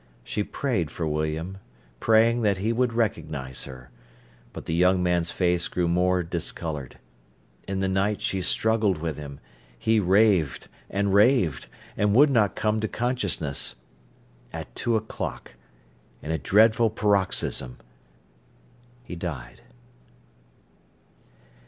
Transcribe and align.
She 0.23 0.41
prayed 0.43 0.89
for 0.89 1.05
William, 1.07 1.59
prayed 1.99 2.41
that 2.41 2.57
he 2.57 2.73
would 2.73 2.91
recognise 2.91 3.65
her. 3.65 3.91
But 4.51 4.65
the 4.65 4.73
young 4.73 5.03
man's 5.03 5.29
face 5.29 5.67
grew 5.67 5.87
more 5.87 6.23
discoloured. 6.23 6.97
In 7.67 7.81
the 7.81 7.87
night 7.87 8.19
she 8.19 8.41
struggled 8.41 8.97
with 8.97 9.15
him. 9.17 9.39
He 9.77 9.99
raved, 9.99 10.69
and 10.89 11.13
raved, 11.13 11.67
and 11.95 12.15
would 12.15 12.31
not 12.31 12.55
come 12.55 12.79
to 12.79 12.87
consciousness. 12.87 13.75
At 14.51 14.73
two 14.75 14.95
o'clock, 14.95 15.51
in 16.23 16.31
a 16.31 16.39
dreadful 16.39 16.89
paroxysm, 16.89 17.77
he 19.03 19.15
died. 19.15 19.61